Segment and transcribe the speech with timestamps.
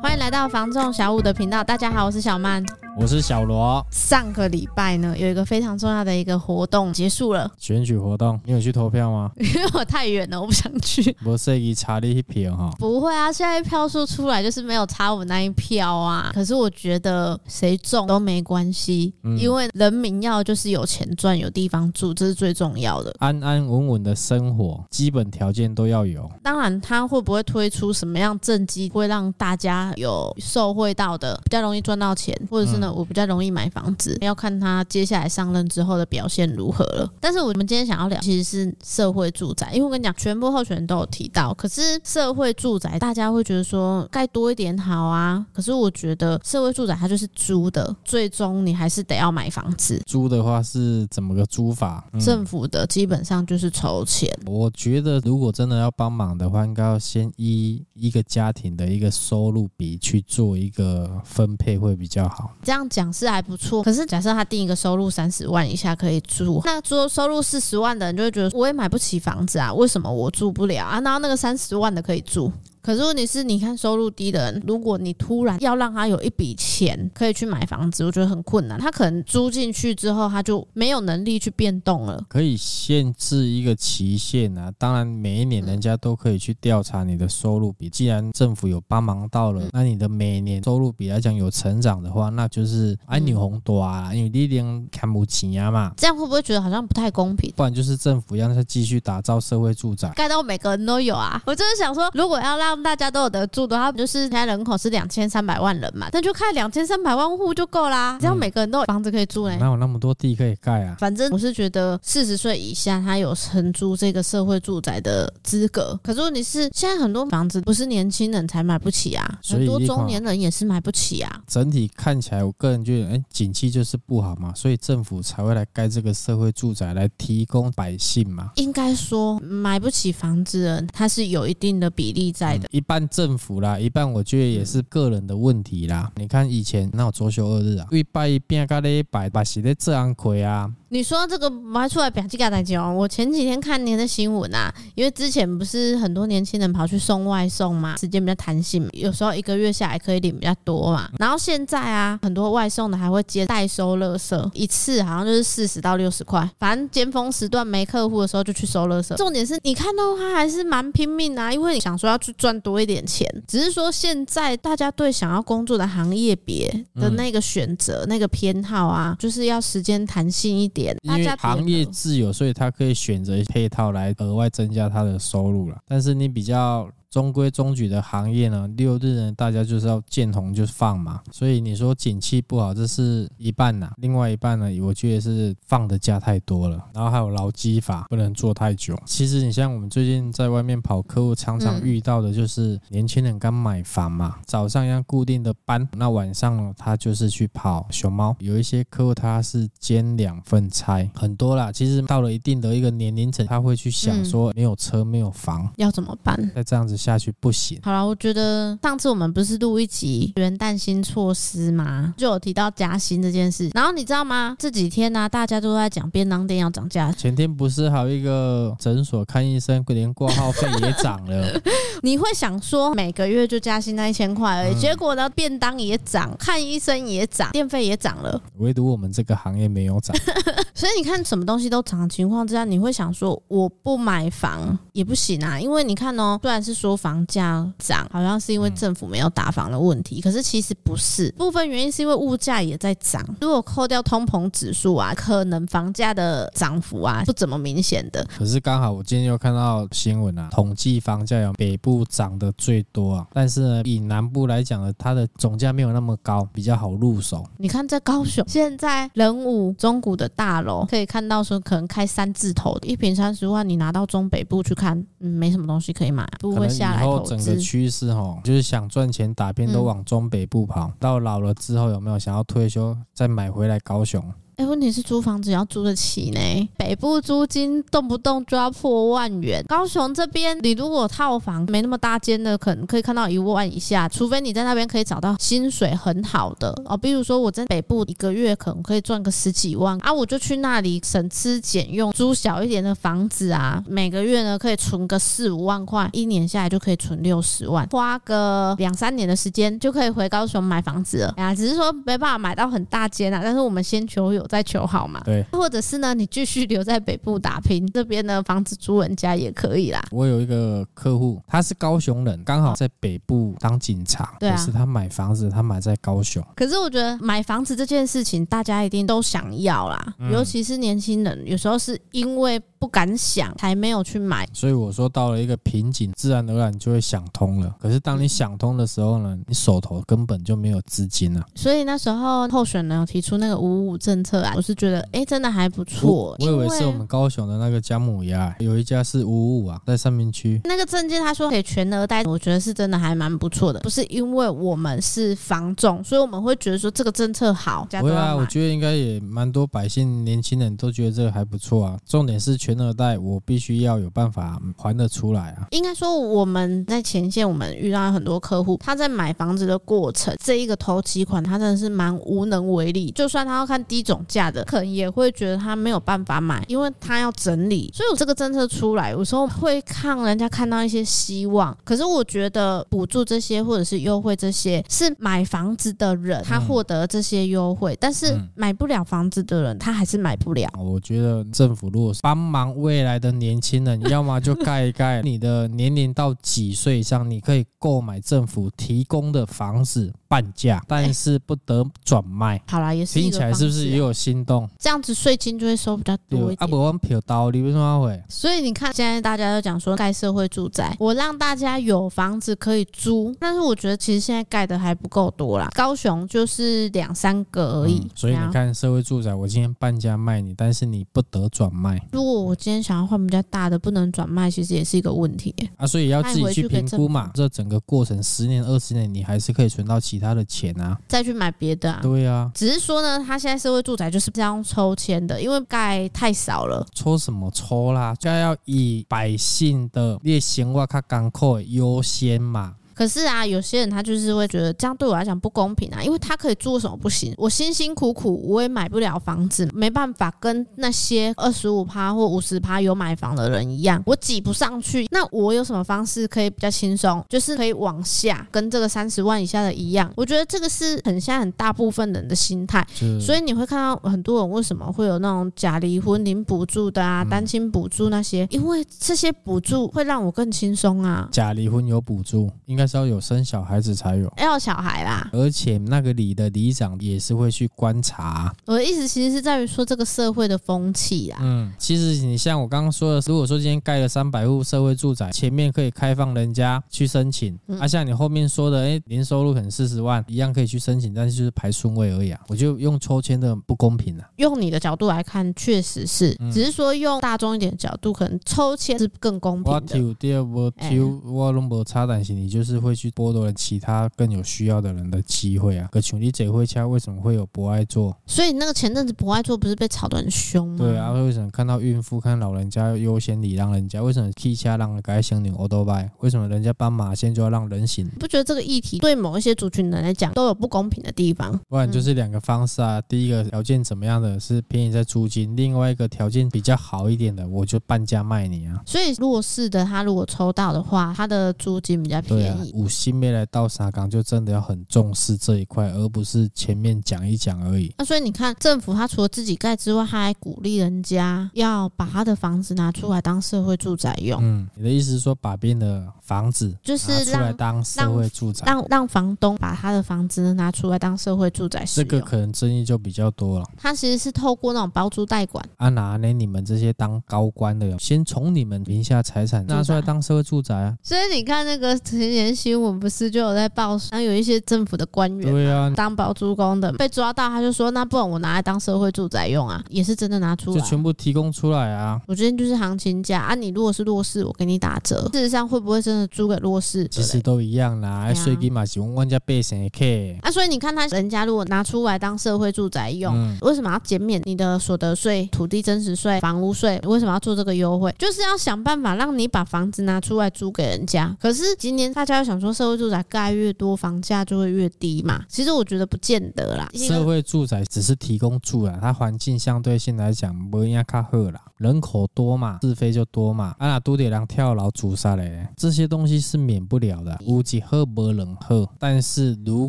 [0.00, 2.64] 欢迎来到房仲小五的频道，大家好，我是小曼。
[3.00, 3.86] 我是小罗。
[3.92, 9.30] 上个礼拜呢，有一个非常重要的一个活动结束了，选举活动，你有去投票吗？
[9.38, 11.12] 因为我太远了，我不想去。
[11.22, 12.72] 不是一差你一票哈？
[12.76, 16.32] 不会啊，现在票数出来就是没有差我们那一票啊。
[16.34, 23.14] 可是我觉得谁中都没关系，嗯、因为人民要就是有钱赚，有地方住，这是最重要的。
[23.20, 26.28] 安安稳稳的生活，基本条件都要有。
[26.42, 32.86] 当然，他会不会推出什么样政绩，会让大家有受惠到的，比较容易赚到钱，或者是呢？
[32.86, 37.10] 嗯我比较容易买房子，要看他接下来上任之后的表现如何了。
[37.20, 41.52] 但是我们今天想要聊，其实是社会住宅，因为我跟你讲，全部候选人都有提到。
[41.54, 45.44] 可是社会住宅，大家会觉得说盖多一点好啊。
[45.52, 50.00] 可是我觉得社会住宅它就是租的，最终你还是得要买房子。
[50.06, 52.08] 租的话是怎么个租法？
[52.12, 54.30] 嗯、政府的基本上就是筹钱。
[54.46, 62.52] 我觉得如果真的要帮忙的话，应该要先依一个家庭的一个收入比去做一个分配会比较好。
[62.62, 62.77] 这样。
[62.78, 71.00] 这样讲是还不错，可是假设他定一个收入三十万以下可以住，那说收入四十万的人就会觉得我也买不起房子啊，为什么我住不了啊？
[71.00, 72.52] 然后那个三十万的可以住。
[72.88, 78.80] 可是问题是，你看收入低的人，如果你突然要让他有一笔钱可以去买房子，我觉得很困难。
[78.80, 82.24] 他可能租进去之后，他就没有能力去变动了。
[82.30, 87.90] 可以限制一个期限啊，当然每一年人家都可以去调查你的收入比。
[87.90, 95.92] 既然政府有帮忙到了，那你的每年收入比来讲有成长的话，那就是按你红多啊，因为你一定看不起啊嘛。
[95.98, 97.52] 这样会不会觉得好像不太公平？
[97.54, 101.42] 不然就是政府让他继续打造社会住宅，盖到每个人都有啊。
[101.44, 109.56] 我就是想说，如果要让大家都有得住的话，就是现在人口是两千三百万人嘛，那就开两千三百万户就够啦，这样每个人都有房子可以住嘞。
[109.58, 110.96] 哪有那么多地可以盖啊？
[110.98, 115.98] 反正我是觉得四十岁以下他有承租这个社会住宅的资格。
[116.02, 121.40] 可是问题是，现在很多房子不是年轻人才买不起啊，很多中年人也是买不起啊。
[121.46, 128.50] 整体看起来，我个人觉得，哎，景气就是不好嘛，所以政府才会来盖这个社会住宅来提供百姓嘛。
[128.56, 136.10] 应该说，买不起房子的人，他是有一定的比例在一半政府啦，一半我觉得也是个人的问题啦。
[136.16, 140.72] 你看以前那我周休二日啊，一拜一变咖哩拜，把是咧这样亏啊。
[140.90, 142.96] 你说这个我还出来表几个代讲？
[142.96, 151.10] 我前几天看您的新闻啊，因为之前不是很多年轻人跑去送外送嘛，时间比较弹性，有时候一个月下来可以领比较多嘛。
[151.18, 159.14] 然后现在啊，很多外送的还会接代收垃圾，一次好像就是四十到六十块，反正尖峰时段没客户的时候就去收垃圾。
[159.16, 170.77] 重点是你看到他还是蛮拼命啊，因为你想说要去赚多一点钱，只是说现在大家对想要工作的行业别的那个选择、那个偏好啊，就是要时间弹性一点。
[171.02, 175.78] 因为行业自由，所以他可以选择配套来额外增加他的收入了。
[175.86, 176.90] 但是你比较。
[177.10, 188.94] 中规中矩的行业呢，六日呢，大家就是要见红就放嘛，所以你说景气不好，这是一半呐，另外一半呢，我觉得是放的假太多了，然后还有劳基法不能做太久。
[189.06, 198.36] 其实你像我们最近在外面跑客户，常常遇到的就是年轻人刚买房嘛，早上要固定的班，那晚上呢，他就是去跑熊猫。
[198.40, 201.72] 有一些客户他是兼两份差，很多啦。
[201.72, 206.36] 其实到了一定的一个年龄层，他会去想说，没有车没有房要怎么办？
[206.54, 206.97] 再这样子。
[206.98, 207.78] 下去不行。
[207.82, 212.12] 好了，我觉得上次我们不是录一集元旦新措施吗？
[212.16, 213.70] 就有提到加薪这件事。
[213.72, 214.56] 然后你知道吗？
[214.58, 217.12] 这几天呢、啊，大家都在讲便当店要涨价。
[217.12, 221.60] 前天不是还有一个诊所看医生，连挂号费也涨了。
[222.02, 230.16] 你会想说每个月就加薪那一千块而已，嗯、结果呢，便当也涨，看医生也涨，电费也涨了，唯独我们这个行业没有涨。
[230.74, 236.87] 所以你看，什么东西都涨的情况之下，你会想说我不买房也不行啊，因为你看哦，虽然是说。
[236.88, 243.22] 说房价涨，好像是因为政府没有打房的问题，可是其实不是，部分原因是因为物价也在涨。
[243.40, 248.26] 如果扣掉通膨指数啊，可能房价的涨幅啊不怎么明显的。
[248.38, 257.44] 可是刚好我今天又看到新闻啊，统计房价有北部涨的最多啊，但是呢，以南部来讲呢，它的总价没有那么高，比较好入手。
[257.58, 266.68] 你看在高雄，现在人武中古的大楼可以看到说，可能开三字头的，一平三十万，你拿到中北部去看，嗯，没什么东西可以买，不会。
[266.78, 270.88] 以后整个趋势哦，就是想赚钱打拼都往中北部跑。
[270.88, 274.22] 嗯、到老了之后有没有想要退休再买回来高雄？
[274.58, 276.68] 哎，问题是租房子要租得起呢。
[276.76, 286.96] 北部租金动不动就要破万元，高雄这边你如果套房没那么大间的，可能可以看到一万以下，除非你在那边可以找到薪水很好的哦。
[286.96, 301.34] 比如说我在北部一个月可能可以赚个十几万啊，我就去那里省吃俭用租小一点的房子啊，每个月呢可以存个四五万块，一年下来就可以存六十万，花个两三年的时间就可以回高雄买房子了。
[301.36, 305.22] 哎呀，只是说没办法买到很大间啊，但是我们先求有再求好嘛。
[305.24, 310.02] 对，或者是呢，你继续留在北部打拼，这边的房子租人家也可以啦。
[310.10, 316.44] 我有一个客户，他是高雄人，刚好在北部当警察，对啊，可是他买房子，他买在高雄。
[316.56, 324.48] 可是我觉得买房子这件事情，大家一定都想要啦，嗯、尤其是年轻人，有时候是因为不敢想，才没有去买。
[324.52, 327.74] 所以我说到了一个瓶颈，自然而然就会想通了。
[327.78, 331.44] 可是当你想通的时候呢，你手头根本就没有资金了。
[331.54, 336.36] 所以那时候候选人有提出那个五五政策啊，我是觉得哎、欸，真的还不错。
[336.38, 340.60] 我以为是我们高雄的那个姜母鸭，有一家是五五啊，在三民区。
[340.64, 343.80] 那个证件他说可以全额贷，我觉得是真的还蛮不错的。
[343.80, 347.86] 不是因为我们是房仲，所以我们会觉得说这个政策好。
[347.90, 351.98] 对啊，我觉得应该也蛮多百姓、年轻人都觉得这个还不错啊。
[352.06, 355.66] 重点是全额贷，我必须要有办法还得出来啊。
[355.70, 363.10] 应该说我们在前线，我们遇到很多客户，他在买房子的过程，这一个头期款他真的是蛮无能为力。
[363.12, 367.90] 就算他要看低总价的，可能也会觉得他没有办法买，因为他要整理。
[367.92, 371.76] 所以我这个政策出来，有时候会看人家看到一些希望。
[371.84, 380.70] 可是我觉得补助这些或者是优惠这些，是买房子的人他获得这些优惠，但是买不了房子的人他还是买不了。
[380.78, 390.12] 我觉得政府如果帮忙未来的年轻人，要么就盖一盖，你的年龄到几岁以上，你可以购买政府提供的房子。
[390.28, 392.60] 半价，但是不得转卖。
[392.68, 394.68] 好啦，也是听起来是不是也有心动？
[394.78, 396.58] 这样子税金就会收比较多一点。
[396.58, 398.20] 啊，不，我票刀，你为什么会？
[398.28, 405.70] 所以你看，现在大家都讲说盖社会住宅，我让大家有房子可以租，但是我觉得其实现在盖的还不够多啦。
[405.74, 408.00] 高雄就是两三个而已。
[408.00, 412.04] 嗯，所以你看，社会住宅，我今天半价卖你，但是你不得转卖。
[412.12, 415.54] 如果我今天想要换比较大的，不能转卖，其实也是一个问题。
[415.76, 417.30] 啊，所以要自己去评估嘛。
[417.34, 422.00] 这整个过程十年、二十年，你还是可以存到其他的钱啊，再去买别的啊。
[422.02, 426.86] 对啊，只是说呢，他现在社会住宅就是这样抽签的，因为盖太少了。
[426.94, 428.14] 抽什么抽啦？
[428.14, 432.76] 就要以百姓的列行哇，卡港口优先嘛。
[432.98, 437.32] 可是啊，有些人他就是会觉得这样对我来讲不公平啊，因为他可以做什么不行？
[437.38, 445.06] 我辛辛苦苦我也买不了房子，没办法跟那些二十五趴或五十趴有买房的人一样，我挤不上去。
[445.12, 447.24] 那我有什么方式可以比较轻松？
[447.28, 450.12] 就是可以往下跟这个三十万以下的一样。
[450.16, 452.84] 我觉得这个是很现在很大部分人的心态。
[453.20, 461.28] 所以你会看到很多人为什么会有那种假离婚领补助的啊，单亲补助那些，因为这些补助会让我更轻松啊。
[461.30, 462.87] 假离婚有补助，应该。
[462.88, 468.52] 是要有生小孩子才有，要小孩啦，而且那个里的里长也是会去观察。
[468.64, 471.38] 我的意思其实是在于说这个社会的风气啊。
[471.42, 482.40] 嗯，其实你像我刚刚说的，如果说今天盖了三百户社会住宅，前面可以开放人家去申请，嗯、啊，像你后面说的，哎，年收入可能四十万，一样可以去申请，但是就是排顺位而已啊。
[482.48, 484.28] 我就用抽签的不公平啊。
[484.36, 489.72] 用你的角度来看，确实是，嗯、只是说用大众一点的角度，可能抽签是更公平的。
[489.72, 492.77] 我抽第二波抽，我拢无差，但是你就是。
[492.78, 495.88] 会去剥夺了其他更有需要的人的机会啊！
[495.92, 498.16] 可穷你这回家为什么会有博爱座？
[498.26, 500.76] 所以那个前阵子博爱座不是被吵得很凶吗？
[500.78, 504.02] 对啊，为什么看到孕妇、看老人家优先礼让人家？
[504.02, 506.10] 为什么汽车让该先领欧多拜？
[506.20, 508.08] 为什么人家斑马线就要让人行？
[508.18, 511.58] 不觉得这个议题对某一些族群人来讲都有不公平的地方？
[511.68, 518.80] 不然就是两个方式啊，嗯、第一个条件怎么样的是便宜在租金，另外一个条件比较好一点的，我就半价卖你啊。
[518.86, 522.67] 所以弱势的他如果抽到的话，他的租金比较便宜。
[522.74, 527.92] 五星没来到沙港，就真的要很重视这一块，而不是前面讲一讲而已。
[527.98, 534.40] 那所以你看，政府他除了自己盖之外，他还鼓励人家要把他的房子拿出来当社会住宅用。
[534.42, 542.08] 嗯，你的意思是说，把别人的房子就是拿出来当社会住宅，让让，让房东把他的房子拿出来当社会住宅使用。
[542.08, 543.64] 这个可能争议就比较多了。
[543.76, 550.96] 他其实是透过那种包租代管，啊，拿呢你们这些当高官的，先从你们名下财产拿出来当社会住宅啊。
[551.02, 562.20] 所以你看那个陈妍新闻不是就有在报，然后有一些政府的官员，对啊，当包租公的被抓到，他就说，那不然我拿来当社会住宅用啊，也是真的拿出来，就全部提供出来啊。
[562.26, 565.28] 我觉得就是行情价啊，你如果是弱势，我给你打折。
[565.32, 567.06] 事实上会不会真的租给弱势？
[567.08, 570.04] 其实都一样啦，税金嘛是万家百姓的客。
[570.42, 577.00] 啊，所以你看他人家如果拿出来当社会住宅用，嗯、为什么要减免你的所得税、土地增值税、房屋税？
[577.04, 578.14] 为什么要做这个优惠？
[578.18, 581.36] 就是要想办法让你把房子拿出来租给人家。
[581.40, 585.44] 可是今年大家又想说，社会住宅盖越多，房价就会越低嘛？
[585.48, 586.88] 其实我觉得不见得啦。
[586.94, 591.60] 社会住宅只是提供住啦，它环境相对性来讲不应该较好啦。
[591.78, 593.74] 人口多嘛，是非就多嘛。
[593.78, 597.38] 啊，那都得让跳楼自杀嘞，这些东西是免不了的。
[597.46, 599.88] 无几喝不冷喝，但是如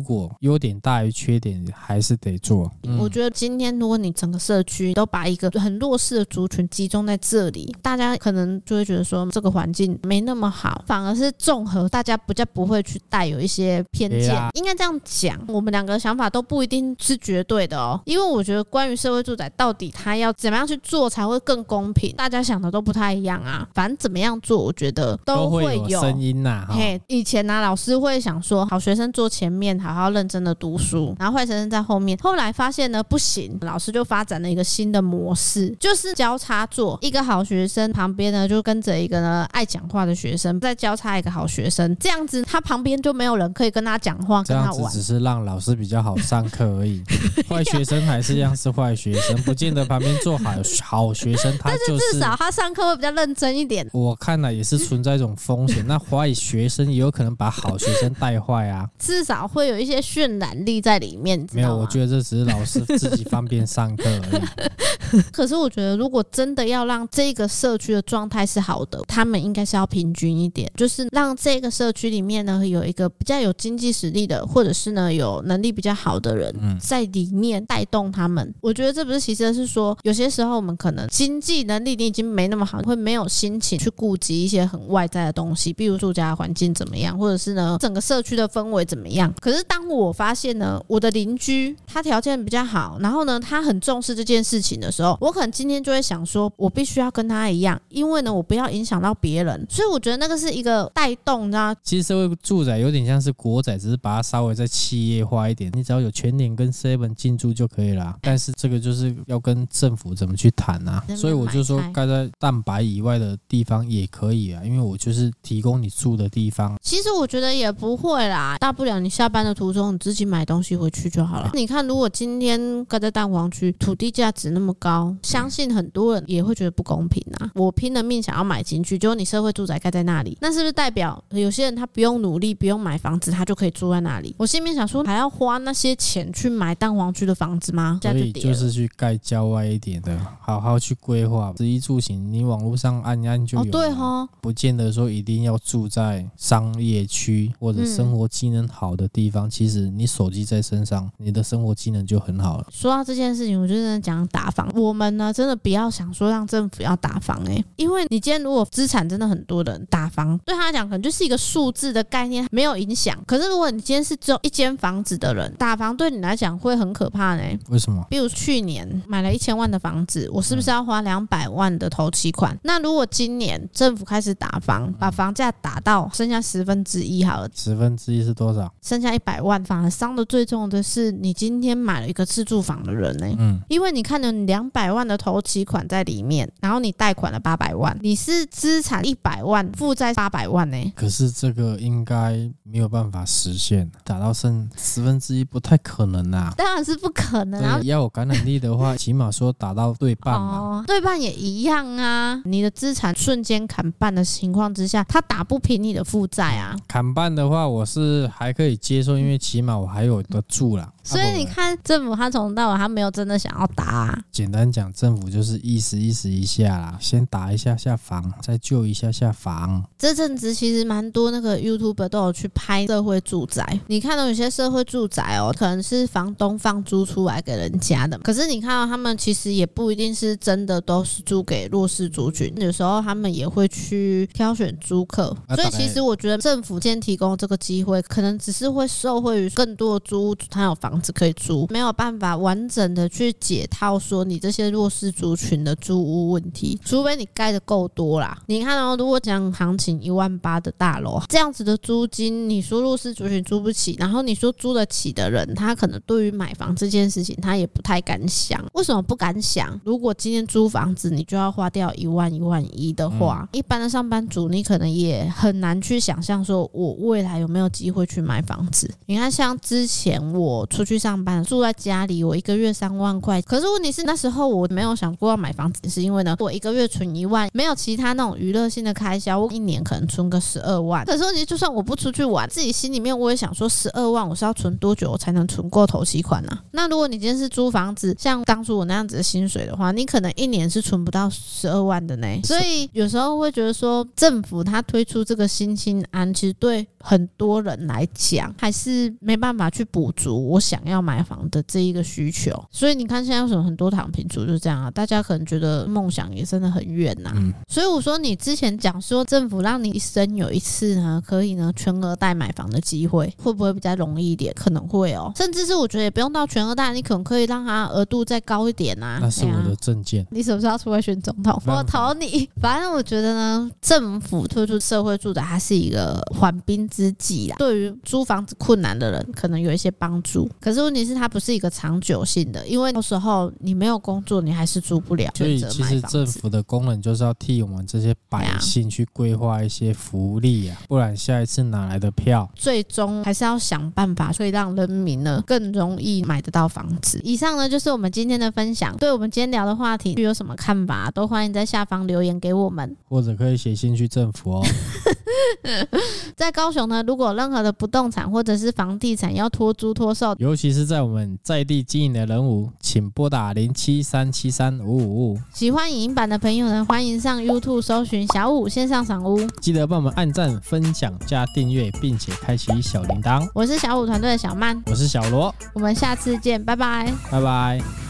[0.00, 2.70] 果优点大于缺点，还是得做。
[2.84, 14.34] 嗯、我觉得今天如果你整个社区都把一个很弱势的族群集中在这里，大家可能就会觉得说这个环境没那么好，反而是综合，大家比较不会去带有一些偏见。
[14.34, 23.66] 啊、应该这样讲，我们两个想法都不一定是绝对的哦，因为我觉得关于社会住宅到底它要怎么样去做才会更公平，大家想的都不太一样啊。
[23.74, 26.66] 反正怎么样做，我觉得都会有声音呐。
[26.70, 32.16] 嘿，以前呢、啊，老师会想说，好学生坐前面，好好认真的读书，然后坏学生在后面。
[32.18, 44.72] 后来发现呢，不行，老师就发展了一个新的模式，就是交叉坐，一个好学生旁边呢就跟着一个呢爱讲话的学生，再交叉一个好学生，这样子他旁边就没有人可以跟他讲话，跟他玩。
[44.72, 47.02] 这样子只是让老师比较好上课而已，
[47.48, 53.86] 坏学生还是一样是坏学生，不见得旁边坐好好学生，他就是至少他上课会比较认真一点。
[53.92, 61.44] 我看了也是存在一种风险，那坏学生也有可能把好学生带坏啊，至少会有一些渲染力在里面。
[61.52, 65.20] 没有，我觉得这只是老师自己方便上课而已。
[65.32, 78.54] 可是我觉得，如果真的要让这个社区的状态是好的，他们应该是要平均一点，就是让这个社区里面呢有一个比较有经济实力的，或者是呢有能力比较好的人在里面带动他们。
[78.60, 89.32] 我觉得这不是其实是说，有些时候我们可能经济能力你已经没那么好，会没有心情去顾及一些很外在的东西，比如住家环境怎么样，或者是呢整个社区的氛围怎么样。
[89.40, 99.66] 可是当我发现呢，我的邻居他条件比较好，然后呢他很重视这件事情的时候，我可能今天就会想说，我必须要跟他一样，因为呢我不要影响到别人。
[99.68, 101.74] 所以我觉得那个是一个带动，你知道？
[101.82, 105.70] 其实社会住宅有点像是国宅，只是把它稍微再企业化一点。
[105.76, 108.18] 你只要有全联跟 Seven 进驻就可以了。
[108.20, 111.00] 但是这个就是要跟政府怎么去谈啊？
[111.16, 116.76] 所以我就说盖在蛋白以外的地方也可以啊，因为我就是提供你住的地方。
[116.82, 121.52] 其实我觉得也不会啦，大不了你下班的途中你自己买东西回去就好了。
[121.54, 127.52] 你看，如果今天盖在蛋黄区，土地价值那么高，相信很多人也会觉得不公平啊。
[127.54, 134.34] 我拼了命想要买进去，结果你社会住宅盖在那里，那是不是代表有些人他不用努力，不用买房子，他就可以住在那里？
[134.38, 137.98] 我心里面想说，还要花那些钱去买蛋黄区的房子吗？
[138.02, 143.62] 所以就是去盖郊外一点的，好好去规划，食衣住行，你网络上按一按就有。
[143.62, 149.48] 哦，对哈，不见得说一定要住在商业区或者生活机能好的地方。
[149.48, 152.66] 其实你手机在身上，你的生活机能就很好了。
[152.70, 154.70] 说到这件事情，我就在讲打房。
[154.74, 163.16] 我们呢，真的不要想说让政府要打房哎，因为你今天如果资产真的很多的人打房，对他来讲可能就是一个数字的概念，没有影响。
[163.26, 167.42] 可是如果你今天是只有一间房子的人，打房对你来讲会很可怕呢。
[167.68, 168.04] 为什么？
[168.10, 172.58] 比如去年买了一千万的房子，我是不是要花两百万的头期款？
[172.62, 178.72] 那如果今年政府开始打房，把房价打到剩下十分之一好了，十分之一是多少？
[178.82, 183.26] 剩下一百万，反而伤的最重的是你今天买了一个自住房的人呢。
[183.38, 190.92] 嗯，因为你看了你两百万的头期款在里面，然后你贷款了八百万，你是资产一百万，负债八百万呢。
[190.94, 196.52] 可是这个应该没有办法实现，打到剩十分之一不太可能啊。
[196.56, 197.80] 当然是不可能啊！
[197.82, 200.58] 要有感染力的话，起码说打到对半嘛。
[200.58, 202.40] 哦，对半也一样啊。
[202.44, 206.76] 你的资产瞬间砍半的情况之下，他打不平你的负债啊。
[206.86, 210.92] 砍半的话，我是还可以接受，因为起码我还有个住啦。
[211.02, 214.22] 所以你看，政府他从头到尾他没有真的想要打啊。
[214.30, 219.84] 简单讲，政府就是意思意思一下啦，先打一下下房，再救一下下房。
[219.98, 235.36] 这阵子其实蛮多那个 YouTuber 都有去拍社会住宅，你看到有些社会住宅哦，可能是房东放租出来给人家的，可是你看到他们其实也不一定是真的都是租给弱势族群，有时候他们也会去挑选租客。
[235.54, 248.38] 所以其实我觉得政府先提供这个机会，可能只是会受惠于更多的租屋，他有房子可以租，没有办法完整的去解套说你这些弱势族群的租屋问题，除非你盖的够多啦。
[248.46, 258.64] 你看哦，如果讲行情一万八的大楼，这样子的租金，你说弱势族群租不起，然后你说租得起的人，他可能对于买房这件事情，他也不太敢想。
[258.74, 259.78] 为什么不敢想？
[259.84, 268.90] 如果今天租房子，你就要花掉一万一万一的话，一般的上班族，你可能也很难去想象说，我未来有没有机会去买房子。
[269.06, 281.04] 你看，像之前我出去上班，住在家里，我一个月三万块，可是问题是那时候我没有想过要买房子，是因为呢，我一个月存一万，没有其他那种娱乐性的开销，我一年可能存个十二万。
[281.04, 286.58] 可是问题，就算我不出去玩，自己心里面我也想说，十二万我是要存多久我才能存够头期款呢？
[286.70, 292.26] 那如果你今天是租房子，像当初我那样子的薪水的话，你可能一年是存不到十二万的呢。
[292.44, 302.52] 所以有时候会觉得说，政府他推出这个新青安，其实对很多人来讲还是没办法去补足我想要买房的这一个需求。
[302.70, 304.90] 所以你看现在为什么很多躺平族就是这样啊？
[304.90, 307.32] 大家可能觉得梦想也真的很远呐。
[307.34, 307.52] 嗯。
[307.68, 314.52] 所以我说你之前讲说政府让你一生有一次呢，可以呢全额贷买房的机会，会不会比较容易一点？
[314.54, 315.32] 可能会哦。
[315.36, 319.20] 甚至是我觉得也不用到全额贷，你可能可以让他额度再高一点啊。
[319.22, 320.26] 那是我的证件。
[320.32, 321.62] 你什么时候要出来选总统？
[321.66, 322.50] 我投你。
[322.60, 327.54] 反正我觉得呢，政府推出社会住宅，它是一个缓兵之计啦。
[327.58, 330.50] 对于租房子困难的人，可能有一些帮助。
[330.60, 335.30] 可是问题是，它不是一个长久性的，因为到时候你没有工作，你还是租不了。
[335.36, 342.50] 所以其实政府的功能就是要替我们这些百姓去规划一些福利啊，不然下一次哪来的票？
[342.54, 347.20] 最终还是要想办法，所以让人民呢更容易买得到房子。
[347.22, 348.96] 以上呢就是我们今天的分享。
[348.96, 354.66] 对我们今天聊的话题有什么看法，都欢迎在下方留言给我们，或者可以写信去政府哦。
[356.36, 365.38] 在高雄呢，如果任何的不动产或者是房地产要托租托售，尤其是在我们在地经营的人物，请拨打零七三七三五五五。
[365.52, 373.48] 喜欢影音版的朋友呢，欢迎上 YouTube 搜寻小五线上赏屋，记得帮我们按赞、分享、加订阅，并且开启小铃铛。
[373.54, 378.09] 我是小五团队的小曼，我是小罗，我们下次见，拜拜，拜拜。